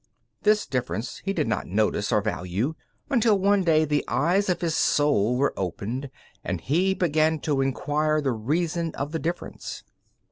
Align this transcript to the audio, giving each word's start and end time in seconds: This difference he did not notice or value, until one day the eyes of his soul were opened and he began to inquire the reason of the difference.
This 0.41 0.65
difference 0.65 1.19
he 1.25 1.31
did 1.31 1.47
not 1.47 1.67
notice 1.67 2.11
or 2.11 2.21
value, 2.23 2.73
until 3.11 3.37
one 3.37 3.63
day 3.63 3.85
the 3.85 4.03
eyes 4.07 4.49
of 4.49 4.61
his 4.61 4.75
soul 4.75 5.35
were 5.35 5.53
opened 5.55 6.09
and 6.43 6.59
he 6.59 6.95
began 6.95 7.39
to 7.41 7.61
inquire 7.61 8.19
the 8.19 8.31
reason 8.33 8.95
of 8.95 9.11
the 9.11 9.19
difference. 9.19 9.83